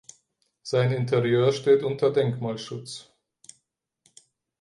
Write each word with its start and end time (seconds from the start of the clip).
Sein 0.63 0.93
Interieur 0.93 1.51
steht 1.53 1.83
unter 1.83 2.11
Denkmalschutz. 2.11 3.11